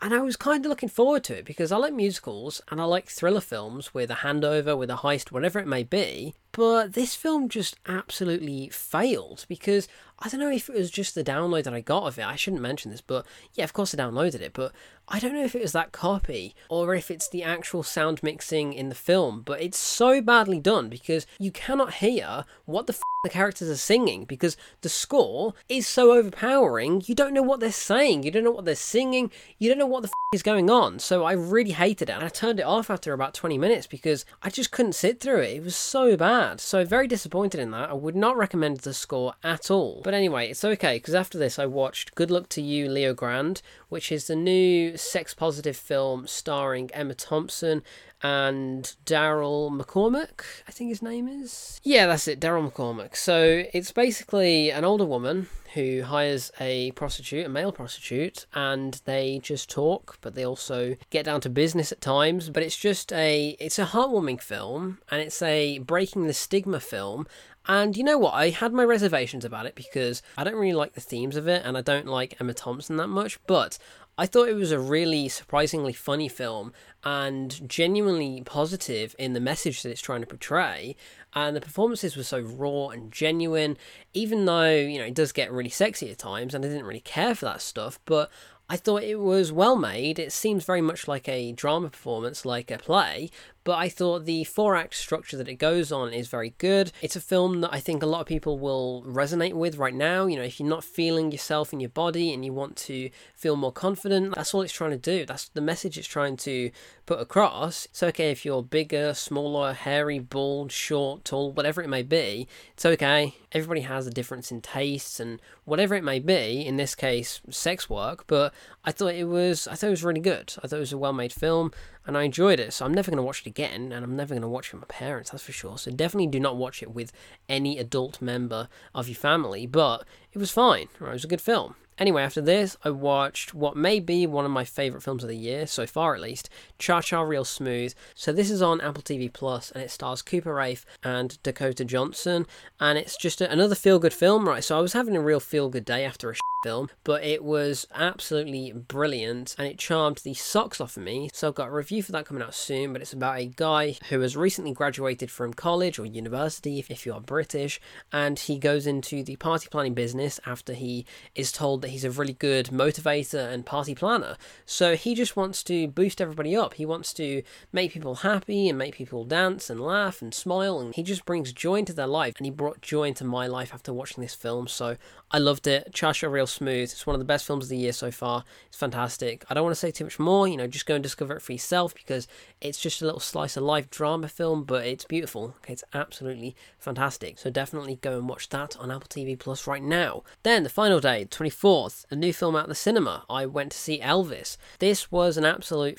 And 0.03 0.13
I 0.13 0.21
was 0.21 0.37
kind 0.37 0.65
of 0.65 0.69
looking 0.69 0.89
forward 0.89 1.23
to 1.25 1.39
it 1.39 1.45
because 1.45 1.71
I 1.71 1.77
like 1.77 1.93
musicals 1.95 2.61
and 2.69 2.81
I 2.81 2.85
like 2.85 3.07
thriller 3.07 3.41
films 3.41 3.95
with 3.95 4.11
a 4.11 4.17
handover, 4.17 4.77
with 4.77 4.91
a 4.91 4.97
heist, 4.97 5.31
whatever 5.31 5.61
it 5.61 5.67
may 5.69 5.85
be. 5.85 6.35
But 6.51 6.95
this 6.95 7.15
film 7.15 7.49
just 7.49 7.77
absolutely 7.87 8.69
failed 8.71 9.47
because 9.49 9.87
I 10.19 10.29
don't 10.29 10.41
know 10.41 10.51
if 10.51 10.69
it 10.69 10.75
was 10.75 10.91
just 10.91 11.15
the 11.15 11.23
download 11.23 11.63
that 11.65 11.75
I 11.75 11.81
got 11.83 12.03
of 12.03 12.19
it. 12.19 12.27
I 12.27 12.35
shouldn't 12.35 12.63
mention 12.63 12.91
this, 12.91 13.01
but 13.01 13.25
yeah, 13.55 13.63
of 13.63 13.75
course 13.75 13.95
I 13.95 13.99
downloaded 13.99 14.41
it. 14.41 14.55
But 14.55 14.73
I 15.15 15.19
don't 15.19 15.35
know 15.35 15.45
if 15.45 15.55
it 15.55 15.61
was 15.61 15.73
that 15.73 15.93
copy 15.93 16.55
or 16.71 16.95
if 16.95 17.11
it's 17.11 17.29
the 17.29 17.43
actual 17.43 17.83
sound 17.83 18.23
mixing 18.23 18.73
in 18.73 18.89
the 18.89 18.95
film. 18.95 19.43
But 19.43 19.61
it's 19.61 19.77
so 19.77 20.23
badly 20.23 20.59
done 20.59 20.89
because 20.89 21.27
you 21.39 21.51
cannot 21.53 21.95
hear 21.95 22.47
what 22.65 22.87
the 22.87 22.95
f- 22.95 23.03
the 23.23 23.31
characters 23.31 23.71
are 23.71 23.77
singing 23.77 24.25
because 24.25 24.57
the 24.81 24.89
score 24.89 25.55
is 25.69 25.87
so 25.87 26.13
overpowering. 26.13 27.03
You 27.07 27.15
don't 27.15 27.33
know 27.33 27.43
what 27.43 27.61
they're 27.61 27.71
saying. 27.71 28.25
You 28.25 28.33
don't 28.33 28.43
know 28.43 28.51
what 28.51 28.65
they're 28.65 28.75
singing. 28.75 29.31
You 29.61 29.69
don't 29.69 29.79
know 29.79 29.87
what 29.87 30.03
the 30.03 30.09
f- 30.09 30.13
is 30.35 30.43
going 30.43 30.69
on. 30.69 30.99
So 30.99 31.23
I 31.23 31.33
really 31.33 31.71
hated 31.71 32.11
it. 32.11 32.15
And 32.15 32.25
I 32.25 32.29
turned 32.29 32.59
it 32.59 32.65
off 32.65 32.91
after 32.91 33.13
about 33.13 33.33
20 33.33 33.59
minutes 33.59 33.87
because 33.87 34.25
I 34.43 34.51
just 34.51 34.73
couldn't 34.73 34.95
sit 34.95 35.21
through 35.21 35.43
it. 35.43 35.57
It 35.59 35.63
was 35.63 35.77
so 35.77 36.17
bad. 36.17 36.61
So 36.61 36.85
very 36.85 37.07
disappointed 37.07 37.61
in 37.61 37.71
that. 37.71 37.91
I 37.91 37.95
would 37.95 38.17
not 38.17 38.37
recommend 38.37 38.79
the 38.79 38.93
score 38.93 39.35
at 39.45 39.71
all. 39.71 40.01
But 40.03 40.15
anyway, 40.15 40.49
it's 40.49 40.65
okay 40.65 40.97
because 40.97 41.15
after 41.15 41.39
this 41.39 41.61
I 41.61 41.67
watched 41.67 42.17
Good 42.17 42.33
Luck 42.33 42.49
to 42.49 42.61
You, 42.61 42.89
Leo 42.89 43.15
Grande, 43.15 43.63
which 43.89 44.11
is 44.11 44.27
the 44.27 44.35
new 44.35 44.97
sex 45.03 45.35
positive 45.35 45.77
film 45.77 46.27
starring 46.27 46.91
Emma 46.93 47.15
Thompson 47.15 47.83
and 48.23 48.95
Daryl 49.05 49.71
McCormack, 49.71 50.43
I 50.69 50.73
think 50.73 50.91
his 50.91 51.03
name 51.03 51.27
is. 51.27 51.81
Yeah, 51.83 52.07
that's 52.07 52.29
it, 52.29 52.41
Daryl 52.41 52.71
McCormack. 52.71 53.17
So 53.17 53.65
it's 53.73 53.93
basically 53.93 54.71
an 54.71 54.85
older 54.85 55.05
woman 55.05 55.49
who 55.75 56.03
hires 56.03 56.53
a 56.61 56.93
prostitute, 56.93 57.47
a 57.47 57.49
male 57.49 57.73
prostitute, 57.73 58.47
and 58.55 59.01
they 59.05 59.41
just 59.43 59.71
talk, 59.71 60.19
but 60.21 60.35
they 60.35 60.45
also 60.45 60.97
get 61.11 61.25
down 61.25 61.41
to 61.41 61.51
business 61.51 61.91
at 61.93 62.01
times. 62.01 62.51
But 62.51 62.63
it's 62.63 62.77
just 62.77 63.13
a 63.13 63.57
it's 63.59 63.79
a 63.79 63.87
heartwarming 63.87 64.41
film, 64.41 64.99
and 65.11 65.21
it's 65.21 65.43
a 65.43 65.79
breaking 65.79 66.27
the 66.27 66.35
stigma 66.35 66.81
film. 66.81 67.27
And 67.67 67.97
you 67.97 68.03
know 68.03 68.19
what? 68.19 68.35
I 68.35 68.51
had 68.51 68.73
my 68.73 68.83
reservations 68.83 69.45
about 69.45 69.67
it 69.67 69.77
because 69.77 70.21
I 70.37 70.43
don't 70.43 70.57
really 70.57 70.73
like 70.73 70.95
the 70.95 71.01
themes 71.01 71.37
of 71.37 71.47
it, 71.47 71.63
and 71.65 71.77
I 71.77 71.81
don't 71.81 72.07
like 72.07 72.41
Emma 72.41 72.55
Thompson 72.55 72.97
that 72.97 73.09
much. 73.09 73.39
But 73.47 73.79
I 74.19 74.27
thought 74.27 74.49
it 74.49 74.55
was 74.55 74.73
a 74.73 74.79
really 74.79 75.29
surprisingly 75.29 75.95
funny 75.95 76.29
film 76.29 76.73
and 77.03 77.69
genuinely 77.69 78.43
positive 78.45 79.17
in 79.19 79.33
the 79.33 79.41
message 79.41 79.83
that 79.83 79.91
it's 79.91 80.03
trying 80.03 80.21
to 80.21 80.27
portray. 80.27 80.97
And 81.35 81.57
the 81.57 81.63
performances 81.63 82.17
were 82.17 82.23
so 82.23 82.41
raw 82.41 82.89
and 82.89 83.11
genuine, 83.11 83.79
even 84.13 84.45
though, 84.45 84.71
you 84.71 84.99
know, 84.99 85.07
it 85.07 85.15
does 85.15 85.33
get 85.33 85.51
really 85.51 85.71
sexy 85.71 86.11
at 86.11 86.19
times, 86.19 86.55
and 86.55 86.63
I 86.63 86.69
didn't 86.69 86.85
really 86.85 87.01
care 87.01 87.35
for 87.35 87.47
that 87.47 87.63
stuff, 87.63 87.99
but 88.05 88.31
I 88.69 88.77
thought 88.77 89.03
it 89.03 89.19
was 89.19 89.51
well 89.51 89.77
made. 89.77 90.19
It 90.19 90.33
seems 90.33 90.65
very 90.65 90.83
much 90.83 91.09
like 91.09 91.29
a 91.29 91.53
drama 91.53 91.89
performance, 91.89 92.45
like 92.45 92.71
a 92.71 92.79
play, 92.79 93.31
but 93.65 93.79
I 93.79 93.89
thought 93.89 94.25
the 94.25 94.45
four 94.45 94.77
act 94.77 94.95
structure 94.95 95.37
that 95.37 95.49
it 95.49 95.55
goes 95.55 95.93
on 95.93 96.13
is 96.13 96.29
very 96.29 96.55
good. 96.59 96.93
It's 97.01 97.17
a 97.17 97.21
film 97.21 97.61
that 97.61 97.73
I 97.73 97.81
think 97.81 98.03
a 98.03 98.07
lot 98.07 98.21
of 98.21 98.27
people 98.27 98.59
will 98.59 99.05
resonate 99.07 99.55
with 99.55 99.77
right 99.77 99.95
now. 99.95 100.27
You 100.27 100.37
know, 100.37 100.43
if 100.43 100.59
you're 100.59 100.69
not 100.69 100.85
feeling 100.85 101.31
yourself 101.31 101.73
in 101.73 101.81
your 101.81 101.91
body 101.91 102.33
and 102.33 102.45
you 102.45 102.53
want 102.53 102.77
to 102.77 103.11
feel 103.35 103.57
more 103.57 103.73
confident, 103.73 104.35
that's 104.35 104.53
all 104.53 104.63
it's 104.63 104.73
trying 104.73 104.91
to 104.91 104.97
do. 104.97 105.25
That's 105.25 105.49
the 105.49 105.61
message 105.61 105.97
it's 105.97 106.09
trying 106.09 106.37
to 106.39 106.71
put 107.07 107.21
across. 107.21 107.87
It's 107.87 108.03
okay 108.03 108.31
if 108.31 108.45
you're 108.45 108.63
bigger, 108.63 109.15
smaller, 109.15 109.73
hairy, 109.73 110.19
bald, 110.19 110.73
short, 110.73 111.25
tall, 111.25 111.53
whatever 111.53 111.83
it 111.83 111.89
may 111.89 112.03
be. 112.03 112.49
It's 112.75 112.87
okay. 112.87 113.35
Everybody 113.53 113.83
has 113.83 114.07
a 114.07 114.11
difference 114.11 114.51
in 114.51 114.61
tastes 114.61 115.21
and 115.21 115.41
whatever 115.65 115.95
it 115.95 116.05
may 116.05 116.19
be. 116.19 116.67
In 116.67 116.77
this 116.77 116.95
case, 116.95 117.41
sex 117.51 117.89
work. 117.91 118.25
But 118.27 118.53
I 118.85 118.93
thought 118.93 119.15
it 119.15 119.29
was, 119.29 119.69
I 119.69 119.75
thought 119.75 119.89
it 119.89 119.91
was 119.91 120.05
really 120.05 120.21
good. 120.21 120.55
I 120.63 120.67
thought 120.67 120.77
it 120.77 120.81
was 120.81 120.93
a 120.93 120.99
well-made 120.99 121.33
film 121.33 121.73
and 122.07 122.17
I 122.17 122.23
enjoyed 122.23 122.61
it. 122.61 122.73
So 122.73 122.85
I'm 122.85 122.95
never 122.95 123.11
going 123.11 123.19
to 123.19 123.23
watch 123.23 123.47
it 123.47 123.52
again, 123.53 123.93
and 123.93 124.05
I'm 124.05 124.17
never 124.17 124.35
going 124.35 124.43
to 124.43 124.49
watch 124.49 124.69
it 124.69 124.75
with 124.75 124.89
my 124.89 124.95
parents, 124.95 125.31
that's 125.31 125.45
for 125.45 125.53
sure. 125.53 125.77
So 125.77 125.91
definitely 125.91 126.29
do 126.29 126.41
not 126.41 126.57
watch 126.57 126.83
it 126.83 126.93
with 126.93 127.13
any 127.49 127.79
adult 127.79 128.23
member 128.23 128.69
of 128.95 129.09
your 129.09 129.17
family. 129.17 129.67
But 129.67 130.05
it 130.33 130.39
was 130.39 130.51
fine. 130.51 130.89
Right? 130.99 131.11
It 131.11 131.13
was 131.13 131.25
a 131.25 131.29
good 131.29 131.41
film. 131.41 131.75
Anyway, 132.03 132.25
after 132.25 132.41
this, 132.41 132.77
I 132.83 132.91
watched 132.91 133.55
what 133.55 133.77
may 133.77 134.01
be 134.01 134.27
one 134.27 134.45
of 134.45 134.51
my 134.51 134.65
favourite 134.65 135.05
films 135.05 135.23
of 135.23 135.29
the 135.29 135.37
year, 135.37 135.69
so 135.69 135.87
far 135.87 136.17
at 136.17 136.21
least, 136.21 136.51
Cha 136.77 137.01
Cha 137.01 137.21
Real 137.21 137.45
Smooth. 137.45 137.95
So 138.17 138.33
this 138.33 138.51
is 138.51 138.61
on 138.61 138.81
Apple 138.81 139.05
TV 139.05 139.33
Plus, 139.33 139.71
and 139.71 139.85
it 139.85 139.89
stars 139.89 140.21
Cooper 140.21 140.53
Raiff 140.53 140.85
and 141.05 141.41
Dakota 141.45 141.85
Johnson, 141.85 142.45
and 142.81 142.99
it's 142.99 143.17
just 143.17 143.41
a, 143.41 143.49
another 143.49 143.77
feel-good 143.77 144.13
film, 144.13 144.49
right? 144.49 144.65
So 144.65 144.77
I 144.77 144.81
was 144.81 144.95
having 144.95 145.17
a 145.17 145.21
real 145.21 145.39
feel-good 145.39 145.85
day 145.85 146.05
after 146.05 146.33
a 146.33 146.35
film, 146.65 146.89
but 147.05 147.23
it 147.23 147.45
was 147.45 147.87
absolutely 147.95 148.73
brilliant 148.73 149.55
and 149.59 149.67
it 149.67 149.79
charmed 149.79 150.19
the 150.19 150.35
socks 150.35 150.81
off 150.81 150.97
of 150.97 151.03
me. 151.03 151.29
So 151.33 151.49
I've 151.49 151.55
got 151.55 151.69
a 151.69 151.73
review 151.73 152.03
for 152.03 152.13
that 152.13 152.27
coming 152.27 152.43
out 152.43 152.55
soon, 152.55 152.93
but 152.93 153.03
it's 153.03 153.13
about 153.13 153.39
a 153.39 153.47
guy 153.47 153.97
who 154.09 154.21
has 154.21 154.37
recently 154.37 154.73
graduated 154.73 155.31
from 155.31 155.55
college 155.55 155.99
or 155.99 156.07
university, 156.07 156.79
if, 156.79 156.91
if 156.91 157.05
you 157.05 157.13
are 157.13 157.21
British, 157.21 157.81
and 158.13 158.39
he 158.39 158.59
goes 158.59 158.87
into 158.87 159.23
the 159.23 159.37
party 159.37 159.69
planning 159.71 159.95
business 159.95 160.41
after 160.47 160.73
he 160.73 161.05
is 161.35 161.53
told 161.53 161.83
that 161.83 161.92
he's 161.93 162.05
a 162.05 162.11
really 162.11 162.33
good 162.33 162.67
motivator 162.67 163.53
and 163.53 163.65
party 163.65 163.95
planner. 163.95 164.37
So 164.67 164.97
he 164.97 165.15
just 165.15 165.37
wants 165.37 165.63
to 165.65 165.87
boost 165.89 166.21
everybody 166.21 166.57
up. 166.57 166.75
He 166.75 166.87
wants 166.87 167.13
to 167.15 167.43
make 167.73 167.93
people 167.93 168.17
happy 168.17 168.69
and 168.69 168.79
make 168.79 168.97
people 168.97 169.25
dance 169.25 169.71
and 169.71 169.81
laugh 169.81 170.21
and 170.21 170.35
smile, 170.35 170.81
and 170.81 170.95
he 170.95 171.03
just 171.03 171.25
brings 171.25 171.53
joy 171.53 171.77
into 171.77 171.93
their 171.93 172.07
life. 172.07 172.35
And 172.39 172.47
he 172.47 172.51
brought 172.51 172.81
joy 172.81 173.05
into 173.05 173.25
my 173.25 173.47
life 173.47 173.73
after 173.73 173.93
watching 173.93 174.23
this 174.23 174.35
film. 174.35 174.67
So 174.67 174.97
I 175.35 175.39
loved 175.39 175.67
it. 175.67 175.95
Cha 175.95 176.13
Cha 176.13 176.27
Real 176.27 176.47
Smooth. 176.47 176.91
It's 176.91 177.07
one 177.07 177.15
of 177.15 177.21
the 177.21 177.25
best 177.25 177.47
films 177.47 177.65
of 177.65 177.71
the 177.71 177.79
year 177.79 177.93
so 177.93 178.11
far. 178.11 178.45
It's 178.67 178.77
fantastic. 178.77 179.47
I 179.49 179.55
don't 179.55 179.65
want 179.65 179.75
to 179.75 179.81
say 179.81 179.91
too 179.91 180.05
much 180.05 180.19
more, 180.19 180.47
you 180.47 180.59
know, 180.59 180.67
just 180.67 180.85
go 180.85 180.95
and 180.97 181.03
discover 181.03 181.35
it 181.37 181.41
for 181.41 181.53
yourself 181.53 181.95
because 181.95 182.29
it's 182.61 182.79
just 182.79 183.01
a 183.01 183.07
little 183.07 183.21
slice 183.21 183.57
of 183.57 183.63
life 183.63 183.89
drama 183.89 184.29
film, 184.29 184.65
but 184.65 184.87
it's 184.87 185.07
beautiful. 185.07 185.55
Okay, 185.59 185.73
it's 185.73 185.85
absolutely 185.95 186.55
fantastic. 186.79 187.39
So 187.39 187.49
definitely 187.49 187.99
go 188.03 188.19
and 188.19 188.29
watch 188.29 188.51
that 188.51 188.77
on 188.77 188.91
Apple 188.91 189.09
TV 189.09 189.39
Plus 189.39 189.67
right 189.67 189.83
now. 189.83 190.23
Then 190.43 190.65
the 190.65 190.69
final 190.69 191.01
day, 191.01 191.25
24th, 191.25 192.05
a 192.11 192.17
new 192.17 192.35
film 192.35 192.55
at 192.55 192.69
the 192.69 192.75
cinema. 192.75 193.25
I 193.31 193.47
went 193.47 193.73
to 193.73 193.79
see 193.79 194.01
Elvis. 194.01 194.59
This 194.81 195.11
was 195.11 195.39
an 195.39 195.47
absolute 195.47 195.99